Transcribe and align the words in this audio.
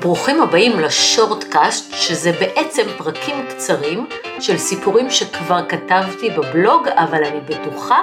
ברוכים 0.00 0.42
הבאים 0.42 0.80
לשורטקאסט, 0.80 1.94
שזה 1.94 2.32
בעצם 2.32 2.82
פרקים 2.98 3.46
קצרים 3.48 4.06
של 4.40 4.58
סיפורים 4.58 5.10
שכבר 5.10 5.60
כתבתי 5.68 6.30
בבלוג, 6.30 6.88
אבל 6.88 7.24
אני 7.24 7.40
בטוחה 7.40 7.98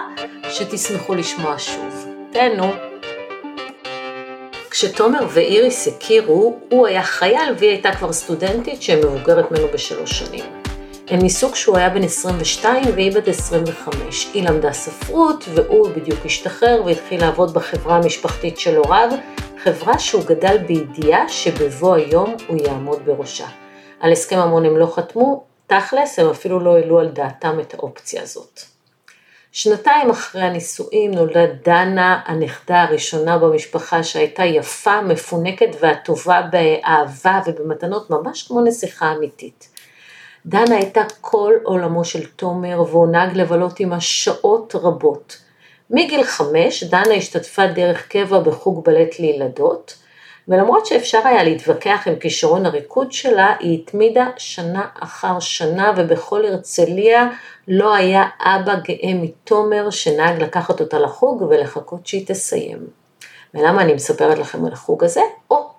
שתשמחו 0.49 1.15
לשמוע 1.15 1.55
שוב. 1.57 2.07
תהנו. 2.31 2.71
כשתומר 4.71 5.19
ואיריס 5.29 5.87
הכירו, 5.87 6.59
הוא 6.69 6.87
היה 6.87 7.03
חייל 7.03 7.53
והיא 7.57 7.69
הייתה 7.69 7.91
כבר 7.91 8.13
סטודנטית 8.13 8.81
שמבוגרת 8.81 9.51
ממנו 9.51 9.67
בשלוש 9.73 10.19
שנים. 10.19 10.45
הם 11.07 11.19
ניסו 11.19 11.51
כשהוא 11.51 11.77
היה 11.77 11.89
בן 11.89 12.03
22 12.03 12.83
והיא 12.95 13.11
בת 13.11 13.27
25. 13.27 14.27
היא 14.33 14.49
למדה 14.49 14.73
ספרות 14.73 15.45
והוא 15.53 15.89
בדיוק 15.95 16.19
השתחרר 16.25 16.81
והתחיל 16.85 17.21
לעבוד 17.21 17.53
בחברה 17.53 17.95
המשפחתית 17.95 18.59
של 18.59 18.75
הוריו, 18.75 19.09
חברה 19.67 19.99
שהוא 19.99 20.23
גדל 20.25 20.57
בידיעה 20.57 21.29
שבבוא 21.29 21.95
היום 21.95 22.35
הוא 22.47 22.57
יעמוד 22.65 23.05
בראשה. 23.05 23.47
על 23.99 24.11
הסכם 24.11 24.39
המון 24.39 24.65
הם 24.65 24.77
לא 24.77 24.85
חתמו, 24.95 25.43
תכלס 25.67 26.19
הם 26.19 26.29
אפילו 26.29 26.59
לא 26.59 26.77
העלו 26.77 26.99
על 26.99 27.07
דעתם 27.07 27.59
את 27.59 27.73
האופציה 27.73 28.21
הזאת. 28.21 28.59
שנתיים 29.51 30.09
אחרי 30.09 30.41
הנישואים 30.41 31.11
נולדה 31.11 31.45
דנה, 31.63 32.21
הנכדה 32.25 32.83
הראשונה 32.83 33.37
במשפחה 33.37 34.03
שהייתה 34.03 34.43
יפה, 34.43 35.01
מפונקת 35.01 35.69
והטובה 35.81 36.41
באהבה 36.51 37.39
ובמתנות 37.47 38.09
ממש 38.09 38.47
כמו 38.47 38.61
נסיכה 38.61 39.11
אמיתית. 39.11 39.69
דנה 40.45 40.75
הייתה 40.75 41.03
כל 41.21 41.53
עולמו 41.63 42.05
של 42.05 42.25
תומר 42.25 42.81
והוא 42.81 43.07
נהג 43.07 43.37
לבלות 43.37 43.79
עמה 43.79 44.01
שעות 44.01 44.75
רבות. 44.75 45.46
מגיל 45.89 46.23
חמש 46.23 46.83
דנה 46.83 47.13
השתתפה 47.13 47.67
דרך 47.67 48.07
קבע 48.07 48.39
בחוג 48.39 48.83
בלט 48.83 49.19
לילדות, 49.19 49.97
ולמרות 50.47 50.85
שאפשר 50.85 51.27
היה 51.27 51.43
להתווכח 51.43 52.07
עם 52.07 52.15
כישרון 52.15 52.65
הריקוד 52.65 53.11
שלה, 53.11 53.55
היא 53.59 53.79
התמידה 53.79 54.29
שנה 54.37 54.85
אחר 54.99 55.39
שנה 55.39 55.93
ובכל 55.97 56.45
הרצליה 56.45 57.29
לא 57.67 57.95
היה 57.95 58.25
אבא 58.39 58.75
גאה 58.75 59.13
מתומר 59.13 59.89
שנהג 59.89 60.43
לקחת 60.43 60.79
אותה 60.79 60.99
לחוג 60.99 61.41
ולחכות 61.41 62.07
שהיא 62.07 62.27
תסיים. 62.27 62.77
ולמה 63.53 63.81
אני 63.81 63.93
מספרת 63.93 64.37
לכם 64.37 64.65
על 64.65 64.73
החוג 64.73 65.03
הזה? 65.03 65.21
או, 65.51 65.69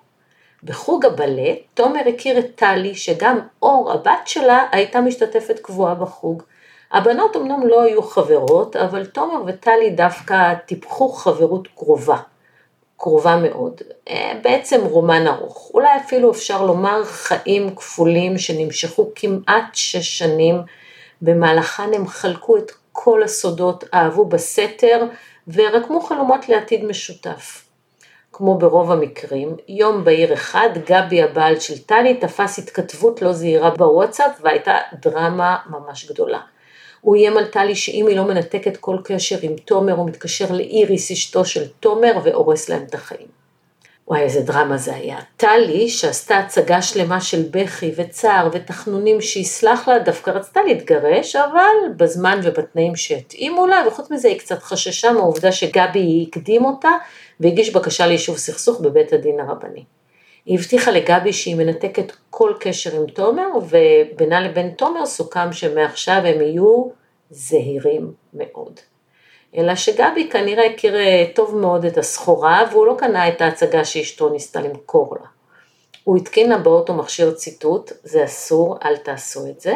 בחוג 0.63 1.05
הבלט 1.05 1.57
תומר 1.73 2.01
הכיר 2.09 2.39
את 2.39 2.55
טלי 2.55 2.95
שגם 2.95 3.39
אור 3.61 3.91
הבת 3.91 4.21
שלה 4.25 4.67
הייתה 4.71 5.01
משתתפת 5.01 5.59
קבועה 5.59 5.95
בחוג. 5.95 6.43
הבנות 6.91 7.35
אמנם 7.35 7.67
לא 7.67 7.81
היו 7.81 8.03
חברות, 8.03 8.75
אבל 8.75 9.05
תומר 9.05 9.43
וטלי 9.47 9.89
דווקא 9.89 10.53
טיפחו 10.65 11.09
חברות 11.09 11.67
קרובה, 11.75 12.17
קרובה 12.97 13.35
מאוד. 13.37 13.81
אה, 14.09 14.39
בעצם 14.43 14.81
רומן 14.85 15.27
ארוך, 15.27 15.71
אולי 15.73 15.97
אפילו 16.05 16.31
אפשר 16.31 16.65
לומר 16.65 17.03
חיים 17.03 17.75
כפולים 17.75 18.37
שנמשכו 18.37 19.11
כמעט 19.15 19.63
שש 19.73 20.17
שנים, 20.17 20.61
במהלכן 21.21 21.93
הם 21.93 22.07
חלקו 22.07 22.57
את 22.57 22.71
כל 22.91 23.23
הסודות, 23.23 23.83
אהבו 23.93 24.25
בסתר 24.25 25.05
ורקמו 25.47 26.01
חלומות 26.01 26.49
לעתיד 26.49 26.85
משותף. 26.85 27.65
כמו 28.31 28.57
ברוב 28.57 28.91
המקרים, 28.91 29.55
יום 29.67 30.03
בהיר 30.03 30.33
אחד 30.33 30.69
גבי 30.85 31.23
הבעל 31.23 31.59
של 31.59 31.77
טלי 31.77 32.13
תפס 32.13 32.59
התכתבות 32.59 33.21
לא 33.21 33.33
זהירה 33.33 33.69
בוואטסאפ 33.69 34.31
והייתה 34.41 34.77
דרמה 35.01 35.57
ממש 35.69 36.11
גדולה. 36.11 36.39
הוא 37.01 37.15
איים 37.15 37.37
על 37.37 37.45
טלי 37.45 37.75
שאם 37.75 38.05
היא 38.07 38.17
לא 38.17 38.23
מנתקת 38.23 38.77
כל 38.77 38.97
קשר 39.03 39.37
עם 39.41 39.55
תומר, 39.55 39.93
הוא 39.93 40.05
מתקשר 40.05 40.51
לאיריס 40.51 41.11
אשתו 41.11 41.45
של 41.45 41.67
תומר 41.79 42.13
והורס 42.23 42.69
להם 42.69 42.83
את 42.83 42.95
החיים. 42.95 43.39
וואי, 44.09 44.21
איזה 44.21 44.41
דרמה 44.41 44.77
זה 44.77 44.95
היה. 44.95 45.17
טלי, 45.37 45.89
שעשתה 45.89 46.37
הצגה 46.37 46.81
שלמה 46.81 47.21
של 47.21 47.43
בכי 47.51 47.91
וצער 47.95 48.49
ותחנונים 48.51 49.21
שיסלח 49.21 49.87
לה, 49.87 49.99
דווקא 49.99 50.31
רצתה 50.31 50.59
להתגרש, 50.67 51.35
אבל 51.35 51.93
בזמן 51.97 52.39
ובתנאים 52.43 52.95
שהתאימו 52.95 53.67
לה, 53.67 53.83
וחוץ 53.87 54.11
מזה 54.11 54.27
היא 54.27 54.39
קצת 54.39 54.63
חששה 54.63 55.11
מהעובדה 55.11 55.51
שגבי 55.51 56.25
הקדים 56.27 56.65
אותה, 56.65 56.89
והגיש 57.39 57.73
בקשה 57.73 58.07
ליישוב 58.07 58.37
סכסוך 58.37 58.81
בבית 58.81 59.13
הדין 59.13 59.39
הרבני. 59.39 59.83
היא 60.45 60.59
הבטיחה 60.59 60.91
לגבי 60.91 61.33
שהיא 61.33 61.55
מנתקת 61.55 62.11
כל 62.29 62.53
קשר 62.59 62.95
עם 62.95 63.07
תומר, 63.07 63.47
ובינה 63.69 64.41
לבין 64.41 64.69
תומר 64.69 65.05
סוכם 65.05 65.53
שמעכשיו 65.53 66.21
הם 66.25 66.41
יהיו 66.41 66.85
זהירים 67.29 68.13
מאוד. 68.33 68.79
אלא 69.57 69.75
שגבי 69.75 70.29
כנראה 70.29 70.65
הכיר 70.65 70.95
אה, 70.95 71.25
טוב 71.35 71.55
מאוד 71.55 71.85
את 71.85 71.97
הסחורה, 71.97 72.63
והוא 72.71 72.85
לא 72.85 72.95
קנה 72.97 73.27
את 73.27 73.41
ההצגה 73.41 73.85
שאשתו 73.85 74.29
ניסתה 74.29 74.61
למכור 74.61 75.15
לה. 75.19 75.27
הוא 76.03 76.17
התקין 76.17 76.49
לה 76.49 76.57
באוטו 76.57 76.93
מכשיר 76.93 77.31
ציטוט, 77.31 77.91
זה 78.03 78.25
אסור, 78.25 78.77
אל 78.85 78.97
תעשו 78.97 79.47
את 79.47 79.61
זה, 79.61 79.75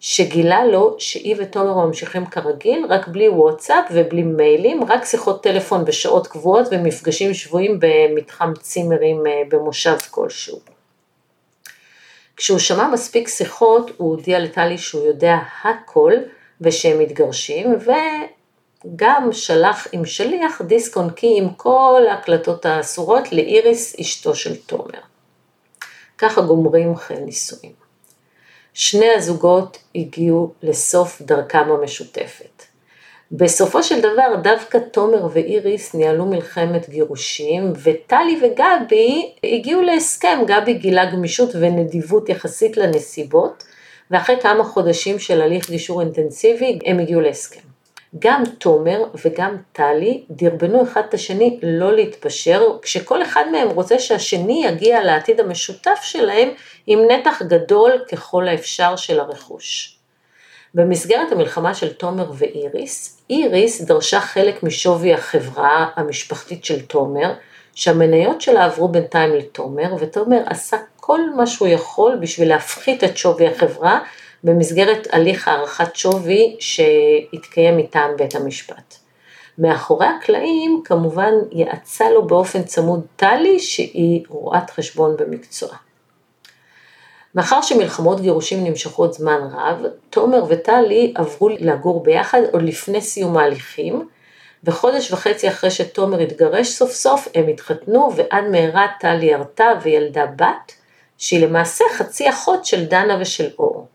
שגילה 0.00 0.64
לו 0.64 0.96
שהיא 0.98 1.36
ותומר 1.38 1.86
ממשיכים 1.86 2.26
כרגיל, 2.26 2.86
רק 2.88 3.08
בלי 3.08 3.28
וואטסאפ 3.28 3.84
ובלי 3.90 4.22
מיילים, 4.22 4.84
רק 4.84 5.04
שיחות 5.04 5.42
טלפון 5.42 5.84
בשעות 5.84 6.26
קבועות 6.26 6.66
ומפגשים 6.70 7.34
שבויים 7.34 7.78
במתחם 7.80 8.52
צימרים 8.60 9.26
אה, 9.26 9.42
במושב 9.48 9.96
כלשהו. 10.10 10.60
כשהוא 12.36 12.58
שמע 12.58 12.88
מספיק 12.88 13.28
שיחות, 13.28 13.90
הוא 13.96 14.10
הודיע 14.10 14.38
לטלי 14.38 14.78
שהוא 14.78 15.06
יודע 15.06 15.36
הכל 15.62 16.12
ושהם 16.60 16.98
מתגרשים, 16.98 17.74
וגם 18.84 19.28
שלח 19.32 19.86
עם 19.92 20.04
שליח 20.04 20.62
דיסק 20.62 20.96
אונקי 20.96 21.34
עם 21.38 21.48
כל 21.56 22.02
ההקלטות 22.10 22.66
האסורות 22.66 23.32
לאיריס 23.32 24.00
אשתו 24.00 24.34
של 24.34 24.56
תומר. 24.56 25.00
ככה 26.18 26.40
גומרים 26.40 26.96
חיל 26.96 27.18
נישואים. 27.18 27.87
שני 28.80 29.10
הזוגות 29.16 29.78
הגיעו 29.94 30.52
לסוף 30.62 31.22
דרכם 31.22 31.70
המשותפת. 31.70 32.62
בסופו 33.32 33.82
של 33.82 34.00
דבר 34.00 34.36
דווקא 34.42 34.78
תומר 34.78 35.26
ואיריס 35.32 35.94
ניהלו 35.94 36.26
מלחמת 36.26 36.88
גירושים 36.88 37.72
וטלי 37.82 38.40
וגבי 38.42 39.32
הגיעו 39.44 39.82
להסכם, 39.82 40.38
גבי 40.46 40.74
גילה 40.74 41.10
גמישות 41.12 41.50
ונדיבות 41.54 42.28
יחסית 42.28 42.76
לנסיבות 42.76 43.64
ואחרי 44.10 44.40
כמה 44.40 44.64
חודשים 44.64 45.18
של 45.18 45.40
הליך 45.40 45.70
גישור 45.70 46.00
אינטנסיבי 46.00 46.78
הם 46.84 46.98
הגיעו 46.98 47.20
להסכם. 47.20 47.67
גם 48.18 48.42
תומר 48.58 49.04
וגם 49.24 49.56
טלי 49.72 50.24
דרבנו 50.30 50.82
אחד 50.82 51.02
את 51.08 51.14
השני 51.14 51.58
לא 51.62 51.96
להתפשר, 51.96 52.62
כשכל 52.82 53.22
אחד 53.22 53.44
מהם 53.52 53.68
רוצה 53.68 53.98
שהשני 53.98 54.62
יגיע 54.66 55.04
לעתיד 55.04 55.40
המשותף 55.40 55.98
שלהם 56.02 56.48
עם 56.86 56.98
נתח 57.10 57.42
גדול 57.42 57.92
ככל 58.12 58.48
האפשר 58.48 58.96
של 58.96 59.20
הרכוש. 59.20 59.98
במסגרת 60.74 61.32
המלחמה 61.32 61.74
של 61.74 61.92
תומר 61.92 62.30
ואיריס, 62.34 63.22
איריס 63.30 63.82
דרשה 63.82 64.20
חלק 64.20 64.62
משווי 64.62 65.14
החברה 65.14 65.88
המשפחתית 65.96 66.64
של 66.64 66.86
תומר, 66.86 67.32
שהמניות 67.74 68.40
שלה 68.40 68.64
עברו 68.64 68.88
בינתיים 68.88 69.34
לתומר, 69.34 69.94
ותומר 69.98 70.38
עשה 70.46 70.76
כל 70.96 71.20
מה 71.36 71.46
שהוא 71.46 71.68
יכול 71.68 72.16
בשביל 72.20 72.48
להפחית 72.48 73.04
את 73.04 73.16
שווי 73.16 73.48
החברה 73.48 74.00
במסגרת 74.44 75.08
הליך 75.12 75.48
הערכת 75.48 75.96
שווי 75.96 76.56
שהתקיים 76.60 77.76
מטעם 77.76 78.16
בית 78.16 78.34
המשפט. 78.34 78.94
מאחורי 79.58 80.06
הקלעים 80.06 80.82
כמובן 80.84 81.32
יעצה 81.52 82.10
לו 82.10 82.26
באופן 82.26 82.62
צמוד 82.62 83.06
טלי 83.16 83.58
שהיא 83.58 84.24
רואת 84.28 84.70
חשבון 84.70 85.16
במקצוע. 85.16 85.68
מאחר 87.34 87.62
שמלחמות 87.62 88.20
גירושים 88.20 88.64
נמשכו 88.64 89.02
עוד 89.02 89.12
זמן 89.12 89.40
רב, 89.52 89.82
תומר 90.10 90.44
וטלי 90.48 91.12
עברו 91.16 91.48
לגור 91.48 92.02
ביחד 92.02 92.40
עוד 92.52 92.62
לפני 92.62 93.00
סיום 93.00 93.36
ההליכים, 93.36 94.08
וחודש 94.64 95.12
וחצי 95.12 95.48
אחרי 95.48 95.70
שתומר 95.70 96.20
התגרש 96.20 96.68
סוף 96.68 96.92
סוף 96.92 97.28
הם 97.34 97.48
התחתנו 97.48 98.10
ועד 98.16 98.44
מהרה 98.50 98.86
טלי 99.00 99.34
הרתה 99.34 99.68
וילדה 99.82 100.26
בת, 100.26 100.72
שהיא 101.18 101.46
למעשה 101.46 101.84
חצי 101.96 102.30
אחות 102.30 102.64
של 102.64 102.84
דנה 102.84 103.18
ושל 103.20 103.50
אור. 103.58 103.86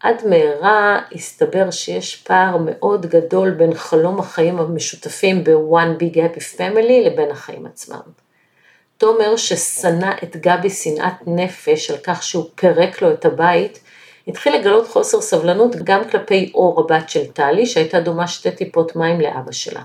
עד 0.00 0.22
מהרה 0.26 1.00
הסתבר 1.12 1.70
שיש 1.70 2.16
פער 2.16 2.56
מאוד 2.56 3.06
גדול 3.06 3.50
בין 3.50 3.74
חלום 3.74 4.18
החיים 4.18 4.58
המשותפים 4.58 5.44
ב-one 5.44 6.02
big 6.02 6.16
happy 6.16 6.58
family 6.58 7.06
לבין 7.06 7.30
החיים 7.30 7.66
עצמם. 7.66 8.00
תומר 8.98 9.36
ששנא 9.36 10.12
את 10.22 10.36
גבי 10.36 10.70
שנאת 10.70 11.14
נפש 11.26 11.90
על 11.90 11.96
כך 11.96 12.22
שהוא 12.22 12.44
פירק 12.54 13.02
לו 13.02 13.12
את 13.12 13.24
הבית, 13.24 13.80
התחיל 14.28 14.56
לגלות 14.56 14.88
חוסר 14.88 15.20
סבלנות 15.20 15.76
גם 15.76 16.04
כלפי 16.04 16.52
אור 16.54 16.80
הבת 16.80 17.08
של 17.08 17.26
טלי 17.26 17.66
שהייתה 17.66 18.00
דומה 18.00 18.28
שתי 18.28 18.50
טיפות 18.50 18.96
מים 18.96 19.20
לאבא 19.20 19.52
שלה. 19.52 19.82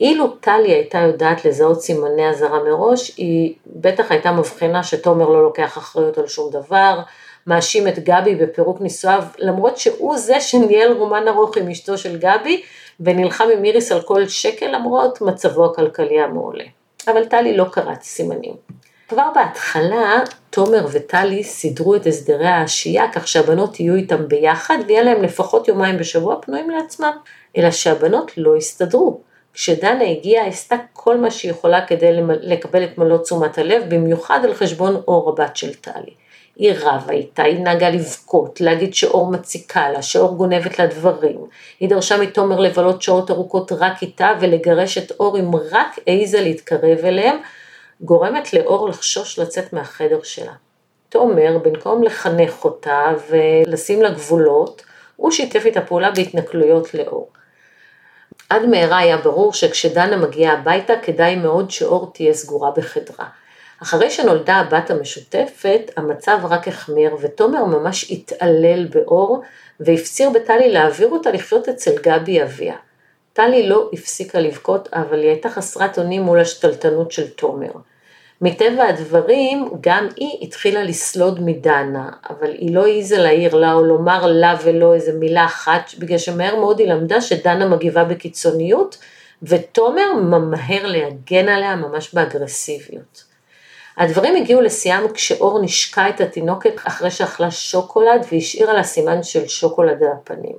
אילו 0.00 0.28
טלי 0.40 0.72
הייתה 0.72 0.98
יודעת 0.98 1.44
לזהות 1.44 1.80
סימני 1.80 2.28
אזהרה 2.28 2.62
מראש, 2.64 3.16
היא 3.16 3.54
בטח 3.66 4.10
הייתה 4.10 4.32
מבחינה 4.32 4.82
שתומר 4.82 5.28
לא 5.28 5.42
לוקח 5.42 5.78
אחריות 5.78 6.18
על 6.18 6.26
שום 6.26 6.50
דבר, 6.52 7.00
מאשים 7.46 7.88
את 7.88 7.98
גבי 7.98 8.34
בפירוק 8.34 8.80
נישואיו, 8.80 9.22
למרות 9.38 9.76
שהוא 9.78 10.16
זה 10.16 10.40
שניהל 10.40 10.92
רומן 10.92 11.28
ארוך 11.28 11.56
עם 11.56 11.68
אשתו 11.68 11.98
של 11.98 12.18
גבי, 12.18 12.62
ונלחם 13.00 13.44
עם 13.52 13.64
איריס 13.64 13.92
על 13.92 14.02
כל 14.02 14.28
שקל 14.28 14.66
למרות 14.66 15.20
מצבו 15.20 15.64
הכלכלי 15.64 16.20
המעולה. 16.20 16.64
אבל 17.08 17.24
טלי 17.24 17.56
לא 17.56 17.64
קראת 17.64 18.02
סימנים. 18.02 18.54
כבר 19.08 19.28
בהתחלה 19.34 20.20
תומר 20.50 20.86
וטלי 20.92 21.44
סידרו 21.44 21.94
את 21.94 22.06
הסדרי 22.06 22.46
העשייה 22.46 23.12
כך 23.12 23.28
שהבנות 23.28 23.80
יהיו 23.80 23.94
איתם 23.94 24.28
ביחד 24.28 24.78
ויהיה 24.86 25.02
להם 25.02 25.22
לפחות 25.22 25.68
יומיים 25.68 25.98
בשבוע 25.98 26.36
פנויים 26.40 26.70
לעצמם, 26.70 27.16
אלא 27.56 27.70
שהבנות 27.70 28.32
לא 28.36 28.56
הסתדרו. 28.56 29.20
כשדנה 29.54 30.04
הגיעה 30.04 30.46
עשתה 30.46 30.76
כל 30.92 31.16
מה 31.16 31.30
שהיא 31.30 31.50
יכולה 31.50 31.86
כדי 31.86 32.10
לקבל 32.40 32.84
את 32.84 32.98
מלוא 32.98 33.18
תשומת 33.18 33.58
הלב, 33.58 33.82
במיוחד 33.88 34.40
על 34.44 34.54
חשבון 34.54 35.02
אור 35.08 35.30
הבת 35.30 35.56
של 35.56 35.74
טלי. 35.74 36.14
היא 36.56 36.72
רבה 36.80 37.12
איתה, 37.12 37.42
היא 37.42 37.58
נהגה 37.58 37.90
לבכות, 37.90 38.60
להגיד 38.60 38.94
שאור 38.94 39.30
מציקה 39.30 39.90
לה, 39.90 40.02
שאור 40.02 40.36
גונבת 40.36 40.78
לה 40.78 40.86
דברים. 40.86 41.46
היא 41.80 41.88
דרשה 41.88 42.16
מתומר 42.16 42.60
לבלות 42.60 43.02
שעות 43.02 43.30
ארוכות 43.30 43.72
רק 43.72 44.02
איתה 44.02 44.32
ולגרש 44.40 44.98
את 44.98 45.12
אור 45.20 45.38
אם 45.38 45.50
רק 45.70 45.98
העיזה 46.06 46.40
להתקרב 46.40 46.98
אליהם, 47.04 47.36
גורמת 48.00 48.52
לאור 48.52 48.88
לחשוש 48.88 49.38
לצאת 49.38 49.72
מהחדר 49.72 50.22
שלה. 50.22 50.52
תומר, 51.08 51.58
במקום 51.62 52.02
לחנך 52.02 52.64
אותה 52.64 53.12
ולשים 53.28 54.02
לה 54.02 54.10
גבולות, 54.10 54.82
הוא 55.16 55.30
שיתף 55.30 55.66
איתה 55.66 55.80
פעולה 55.80 56.10
בהתנכלויות 56.10 56.94
לאור. 56.94 57.28
עד 58.48 58.66
מהרה 58.66 58.98
היה 58.98 59.16
ברור 59.16 59.52
שכשדנה 59.52 60.16
מגיעה 60.16 60.52
הביתה 60.54 60.92
כדאי 61.02 61.36
מאוד 61.36 61.70
שאור 61.70 62.10
תהיה 62.14 62.32
סגורה 62.32 62.70
בחדרה. 62.70 63.26
אחרי 63.82 64.10
שנולדה 64.10 64.54
הבת 64.54 64.90
המשותפת, 64.90 65.90
המצב 65.96 66.38
רק 66.44 66.68
החמיר 66.68 67.16
ותומר 67.20 67.64
ממש 67.64 68.10
התעלל 68.10 68.86
באור 68.86 69.42
והפציר 69.80 70.30
בטלי 70.30 70.72
להעביר 70.72 71.08
אותה 71.08 71.30
לחיות 71.30 71.68
אצל 71.68 71.90
גבי 72.02 72.42
אביה. 72.42 72.76
טלי 73.32 73.68
לא 73.68 73.90
הפסיקה 73.92 74.40
לבכות, 74.40 74.88
אבל 74.92 75.18
היא 75.18 75.28
הייתה 75.28 75.50
חסרת 75.50 75.98
אונים 75.98 76.22
מול 76.22 76.40
השתלטנות 76.40 77.12
של 77.12 77.28
תומר. 77.28 77.70
מטבע 78.40 78.84
הדברים, 78.84 79.68
גם 79.80 80.08
היא 80.16 80.38
התחילה 80.42 80.82
לסלוד 80.82 81.40
מדנה, 81.40 82.10
אבל 82.30 82.50
היא 82.50 82.74
לא 82.74 82.84
העיזה 82.84 83.18
להעיר 83.18 83.54
לה 83.54 83.72
או 83.72 83.84
לומר 83.84 84.26
לה 84.26 84.56
ולא 84.64 84.94
איזה 84.94 85.12
מילה 85.12 85.44
אחת, 85.44 85.90
בגלל 85.98 86.18
שמהר 86.18 86.56
מאוד 86.56 86.78
היא 86.78 86.88
למדה 86.88 87.20
שדנה 87.20 87.68
מגיבה 87.68 88.04
בקיצוניות, 88.04 88.98
ותומר 89.42 90.12
ממהר 90.14 90.86
להגן 90.86 91.48
עליה 91.48 91.76
ממש 91.76 92.14
באגרסיביות. 92.14 93.33
הדברים 93.96 94.36
הגיעו 94.36 94.60
לשיאם 94.60 95.12
כשאור 95.12 95.62
נשקה 95.62 96.08
את 96.08 96.20
התינוקת 96.20 96.74
אחרי 96.84 97.10
שאכלה 97.10 97.50
שוקולד 97.50 98.26
והשאירה 98.32 98.72
לה 98.72 98.82
סימן 98.82 99.22
של 99.22 99.48
שוקולד 99.48 100.02
על 100.02 100.08
הפנים. 100.12 100.56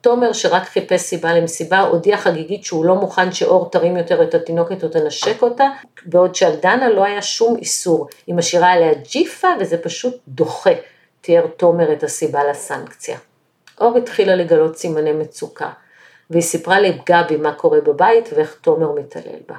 תומר 0.00 0.32
שרק 0.32 0.62
חיפש 0.62 1.00
סיבה 1.00 1.34
למסיבה 1.34 1.80
הודיע 1.80 2.16
חגיגית 2.16 2.64
שהוא 2.64 2.84
לא 2.84 2.94
מוכן 2.94 3.32
שאור 3.32 3.70
תרים 3.70 3.96
יותר 3.96 4.22
את 4.22 4.34
התינוקת 4.34 4.84
או 4.84 4.88
תנשק 4.88 5.42
אותה, 5.42 5.68
בעוד 6.06 6.34
שעל 6.34 6.56
דנה 6.62 6.88
לא 6.88 7.04
היה 7.04 7.22
שום 7.22 7.56
איסור, 7.56 8.08
היא 8.26 8.34
משאירה 8.34 8.72
עליה 8.72 8.94
ג'יפה 8.94 9.48
וזה 9.60 9.78
פשוט 9.78 10.14
דוחה, 10.28 10.70
תיאר 11.20 11.46
תומר 11.46 11.92
את 11.92 12.02
הסיבה 12.02 12.44
לסנקציה. 12.50 13.18
אור 13.80 13.96
התחילה 13.98 14.36
לגלות 14.36 14.76
סימני 14.76 15.12
מצוקה, 15.12 15.70
והיא 16.30 16.42
סיפרה 16.42 16.80
לגבי 16.80 17.36
מה 17.36 17.52
קורה 17.54 17.80
בבית 17.80 18.28
ואיך 18.36 18.56
תומר 18.60 18.92
מתעלל 18.92 19.40
בה. 19.48 19.54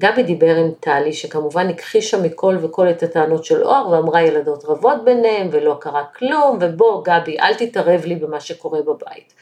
גבי 0.00 0.22
דיבר 0.22 0.56
עם 0.56 0.70
טלי, 0.80 1.12
שכמובן 1.12 1.68
הכחישה 1.68 2.18
מכל 2.22 2.56
וכל 2.60 2.90
את 2.90 3.02
הטענות 3.02 3.44
של 3.44 3.62
אור, 3.64 3.88
ואמרה 3.88 4.22
ילדות 4.22 4.64
רבות 4.64 5.04
ביניהם, 5.04 5.48
ולא 5.52 5.76
קרה 5.80 6.04
כלום, 6.04 6.58
ובוא 6.60 7.04
גבי, 7.04 7.38
אל 7.40 7.54
תתערב 7.54 8.04
לי 8.04 8.14
במה 8.14 8.40
שקורה 8.40 8.82
בבית. 8.82 9.32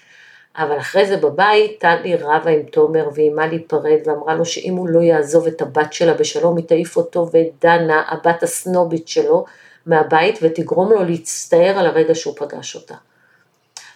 אבל 0.56 0.78
אחרי 0.78 1.06
זה 1.06 1.16
בבית, 1.16 1.80
טלי 1.80 2.16
רבה 2.16 2.50
עם 2.50 2.62
תומר 2.62 3.08
ואיימה 3.14 3.46
להיפרד, 3.46 3.98
ואמרה 4.04 4.34
לו 4.34 4.44
שאם 4.44 4.74
הוא 4.76 4.88
לא 4.88 5.00
יעזוב 5.00 5.46
את 5.46 5.62
הבת 5.62 5.92
שלה 5.92 6.14
בשלום, 6.14 6.56
היא 6.56 6.64
תעיף 6.64 6.96
אותו 6.96 7.28
ואת 7.32 7.48
דנה, 7.60 8.02
הבת 8.08 8.42
הסנובית 8.42 9.08
שלו, 9.08 9.44
מהבית, 9.86 10.38
ותגרום 10.42 10.92
לו 10.92 11.04
להצטער 11.04 11.78
על 11.78 11.86
הרגע 11.86 12.14
שהוא 12.14 12.34
פגש 12.36 12.76
אותה. 12.76 12.94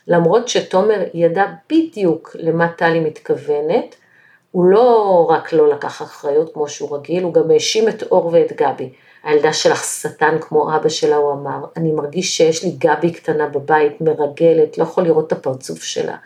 למרות 0.08 0.48
שתומר 0.48 1.04
ידע 1.14 1.44
בדיוק 1.70 2.36
למה 2.38 2.68
טלי 2.68 3.00
מתכוונת, 3.00 3.96
הוא 4.52 4.64
לא 4.64 5.26
רק 5.31 5.52
לא 5.52 5.69
לקח 5.69 6.02
אחריות 6.02 6.54
כמו 6.54 6.69
שהוא 6.69 6.96
רגיל, 6.96 7.22
הוא 7.22 7.34
גם 7.34 7.50
האשים 7.50 7.88
את 7.88 8.02
אור 8.02 8.26
ואת 8.26 8.52
גבי. 8.52 8.93
הילדה 9.22 9.52
שלך 9.52 9.84
שטן 9.84 10.38
כמו 10.40 10.76
אבא 10.76 10.88
שלה, 10.88 11.16
הוא 11.16 11.32
אמר, 11.32 11.64
אני 11.76 11.93
מרגיש 11.93 12.37
שיש 12.37 12.64
לי 12.64 12.70
גבי 12.78 13.12
קטנה 13.12 13.46
בבית, 13.46 14.00
מרגלת, 14.00 14.78
לא 14.78 14.82
יכול 14.82 15.04
לראות 15.04 15.26
את 15.26 15.32
הפרצוף 15.32 15.82
שלה. 15.82 16.16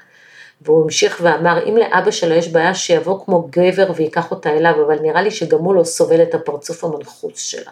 והוא 0.61 0.84
המשיך 0.84 1.19
ואמר, 1.23 1.69
אם 1.69 1.76
לאבא 1.76 2.11
שלה 2.11 2.34
יש 2.34 2.49
בעיה 2.49 2.75
שיבוא 2.75 3.25
כמו 3.25 3.49
גבר 3.50 3.90
וייקח 3.96 4.31
אותה 4.31 4.50
אליו, 4.50 4.75
אבל 4.87 4.99
נראה 5.00 5.22
לי 5.22 5.31
שגם 5.31 5.58
הוא 5.58 5.75
לא 5.75 5.84
סובל 5.84 6.22
את 6.22 6.34
הפרצוף 6.34 6.84
המנחוץ 6.84 7.38
שלה. 7.40 7.70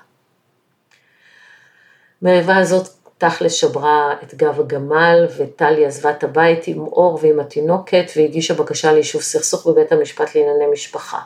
מריבה 2.22 2.56
הזאת 2.56 2.88
תכלס 3.28 3.52
שברה 3.52 4.14
את 4.22 4.34
גב 4.34 4.60
הגמל 4.60 5.26
וטלי 5.36 5.86
עזבה 5.86 6.10
את 6.10 6.24
הבית 6.24 6.66
עם 6.66 6.80
אור 6.80 7.18
ועם 7.22 7.40
התינוקת 7.40 8.10
והגישה 8.16 8.54
בקשה 8.54 8.92
ליישוב 8.92 9.22
סכסוך 9.22 9.66
בבית 9.66 9.92
המשפט 9.92 10.34
לענייני 10.34 10.66
משפחה. 10.72 11.18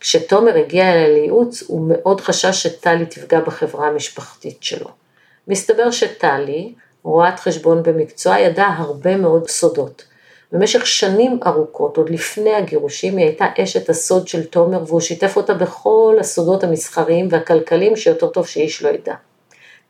כשתומר 0.00 0.56
הגיע 0.58 0.92
אליה 0.92 1.08
לייעוץ 1.08 1.62
הוא 1.66 1.88
מאוד 1.88 2.20
חשש 2.20 2.62
שטלי 2.62 3.06
תפגע 3.06 3.40
בחברה 3.40 3.88
המשפחתית 3.88 4.62
שלו. 4.62 4.88
מסתבר 5.48 5.90
שטלי, 5.90 6.74
רואת 7.02 7.40
חשבון 7.40 7.82
במקצוע, 7.82 8.38
ידעה 8.38 8.76
הרבה 8.78 9.16
מאוד 9.16 9.48
סודות. 9.48 10.04
במשך 10.52 10.86
שנים 10.86 11.40
ארוכות, 11.46 11.96
עוד 11.96 12.10
לפני 12.10 12.54
הגירושים, 12.54 13.16
היא 13.16 13.26
הייתה 13.26 13.46
אשת 13.58 13.88
הסוד 13.88 14.28
של 14.28 14.44
תומר 14.44 14.84
והוא 14.86 15.00
שיתף 15.00 15.36
אותה 15.36 15.54
בכל 15.54 16.16
הסודות 16.20 16.64
המסחריים 16.64 17.28
והכלכליים 17.30 17.96
שיותר 17.96 18.26
טוב 18.26 18.46
שאיש 18.46 18.82
לא 18.82 18.88
ידע. 18.88 19.14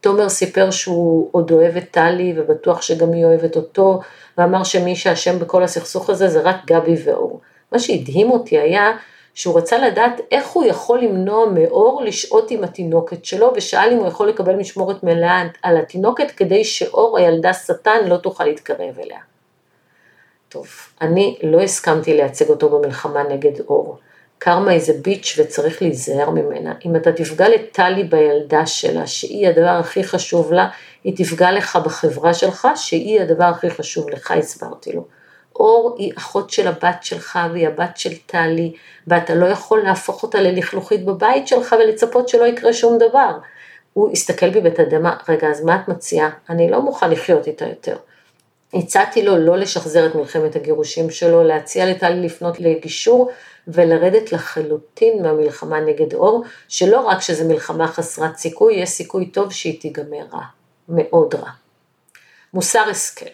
תומר 0.03 0.29
סיפר 0.29 0.71
שהוא 0.71 1.29
עוד 1.33 1.51
אוהב 1.51 1.77
את 1.77 1.91
טלי 1.91 2.35
ובטוח 2.37 2.83
שגם 2.83 3.13
היא 3.13 3.25
אוהבת 3.25 3.57
אותו, 3.57 4.01
ואמר 4.39 4.65
שמי 4.65 4.97
שאשם 4.97 5.39
בכל 5.39 5.63
הסכסוך 5.63 6.11
הזה 6.11 6.29
זה 6.29 6.41
רק 6.41 6.57
גבי 6.67 6.95
ואור. 7.05 7.41
מה 7.73 7.79
שהדהים 7.79 8.31
אותי 8.31 8.59
היה 8.59 8.97
שהוא 9.35 9.59
רצה 9.59 9.79
לדעת 9.79 10.21
איך 10.31 10.49
הוא 10.49 10.65
יכול 10.65 11.01
למנוע 11.01 11.47
מאור 11.47 12.03
לשהות 12.05 12.51
עם 12.51 12.65
התינוקת 12.65 13.25
שלו, 13.25 13.53
ושאל 13.57 13.93
אם 13.93 13.99
הוא 13.99 14.09
יכול 14.09 14.29
לקבל 14.29 14.57
משמורת 14.57 15.03
מלאה 15.03 15.43
על 15.63 15.77
התינוקת 15.77 16.31
כדי 16.31 16.65
שאור 16.65 17.19
הילדה 17.19 17.53
שטן 17.53 18.07
לא 18.07 18.17
תוכל 18.17 18.45
להתקרב 18.45 18.99
אליה. 18.99 19.21
טוב, 20.49 20.67
אני 21.01 21.39
לא 21.43 21.61
הסכמתי 21.61 22.15
לייצג 22.15 22.49
אותו 22.49 22.69
במלחמה 22.69 23.23
נגד 23.23 23.61
אור. 23.61 23.99
קרמה 24.45 24.73
איזה 24.73 24.93
ביץ' 25.03 25.35
וצריך 25.39 25.83
להיזהר 25.83 26.31
ממנה. 26.31 26.75
אם 26.87 26.97
אתה 26.97 27.13
תפגע 27.13 27.49
לטלי 27.49 28.05
בילדה 28.05 28.67
שלה, 28.67 29.07
שהיא 29.07 29.49
הדבר 29.49 29.77
הכי 29.81 30.05
חשוב 30.05 30.53
לה, 30.53 30.69
היא 31.05 31.17
תפגע 31.17 31.53
לך 31.53 31.77
בחברה 31.77 32.35
שלך, 32.35 32.69
שהיא 32.77 33.21
הדבר 33.21 33.45
הכי 33.45 33.71
חשוב 33.71 34.11
לך, 34.11 34.31
הסברתי 34.31 34.93
לו. 34.93 35.05
אור 35.57 35.97
היא 35.99 36.13
אחות 36.19 36.51
של 36.51 36.69
הבת 36.69 36.97
שלך 37.03 37.39
והיא 37.53 37.69
הבת 37.69 37.97
של 37.97 38.17
טלי, 38.27 38.73
ואתה 39.07 39.35
לא 39.35 39.47
יכול 39.47 39.83
להפוך 39.83 40.23
אותה 40.23 40.41
ללכלוכית 40.41 41.05
בבית 41.05 41.49
שלך 41.49 41.75
ולצפות 41.79 42.29
שלא 42.29 42.45
יקרה 42.45 42.73
שום 42.73 42.99
דבר. 42.99 43.39
הוא 43.93 44.11
הסתכל 44.13 44.51
בי 44.51 44.61
בתדהמה, 44.61 45.17
רגע, 45.29 45.49
אז 45.49 45.65
מה 45.65 45.77
את 45.77 45.89
מציעה? 45.89 46.31
אני 46.51 46.71
לא 46.71 46.83
מוכן 46.83 47.11
לחיות 47.11 47.47
איתה 47.47 47.65
יותר. 47.65 47.97
הצעתי 48.75 49.23
לו 49.23 49.37
לא 49.37 49.57
לשחזר 49.57 50.07
את 50.07 50.15
מלחמת 50.15 50.57
הגירושים 50.57 51.11
שלו, 51.11 51.43
להציע 51.43 51.87
לטלי 51.87 52.21
לפנות 52.21 52.61
לגישור 52.61 53.31
ולרדת 53.69 54.33
לחלוטין 54.33 55.23
מהמלחמה 55.23 55.81
נגד 55.81 56.15
אור, 56.15 56.45
שלא 56.69 57.01
רק 57.01 57.21
שזו 57.21 57.45
מלחמה 57.45 57.89
חסרת 57.89 58.37
סיכוי, 58.37 58.75
יש 58.75 58.89
סיכוי 58.89 59.27
טוב 59.27 59.53
שהיא 59.53 59.81
תיגמר 59.81 60.25
רע, 60.33 60.45
מאוד 60.89 61.35
רע. 61.35 61.51
מוסר 62.55 62.89
השכל 62.91 63.27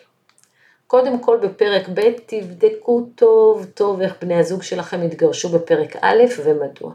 קודם 0.88 1.18
כל 1.18 1.38
בפרק 1.42 1.88
ב' 1.94 2.11
תבדקו 2.26 3.06
טוב 3.14 3.66
טוב 3.75 4.00
איך 4.00 4.14
בני 4.23 4.35
הזוג 4.35 4.62
שלכם 4.62 5.00
התגרשו 5.02 5.49
בפרק 5.49 5.97
א' 6.00 6.23
ומדוע. 6.44 6.92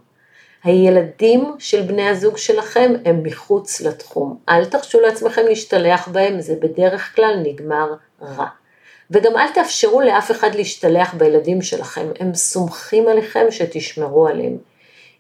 הילדים 0.64 1.56
של 1.60 1.82
בני 1.82 2.10
הזוג 2.10 2.38
שלכם 2.38 2.94
הם 3.06 3.24
מחוץ 3.24 3.82
לתחום. 3.82 4.38
אל 4.50 4.66
תחשו 4.66 5.00
לעצמכם 5.00 5.42
להשתלח 5.46 6.08
בהם, 6.08 6.42
זה 6.42 6.56
בדרך 6.62 7.16
כלל 7.16 7.36
נגמר 7.44 7.94
רע. 8.22 8.48
וגם 9.14 9.38
אל 9.38 9.48
תאפשרו 9.54 10.02
לאף 10.02 10.32
אחד 10.32 10.56
להשתלח 10.56 11.14
בילדים 11.14 11.62
שלכם, 11.62 12.08
הם 12.20 12.34
סומכים 12.34 13.08
עליכם 13.08 13.46
שתשמרו 13.50 14.28
עליהם. 14.28 14.58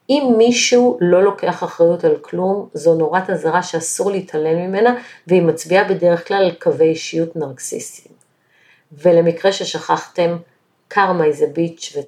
אם 0.09 0.33
מישהו 0.37 0.97
לא 1.01 1.23
לוקח 1.23 1.63
אחריות 1.63 2.03
על 2.03 2.17
כלום, 2.21 2.69
זו 2.73 2.95
נורת 2.95 3.29
אזהרה 3.29 3.63
שאסור 3.63 4.11
להתעלם 4.11 4.57
ממנה, 4.57 4.95
והיא 5.27 5.41
מצביעה 5.41 5.83
בדרך 5.83 6.27
כלל 6.27 6.43
על 6.43 6.51
קווי 6.51 6.89
אישיות 6.89 7.35
נרקסיסטיים. 7.35 8.15
ולמקרה 8.91 9.51
ששכחתם, 9.51 10.37
קרמה 10.87 11.25
איזה 11.25 11.47
ביץ' 11.47 11.93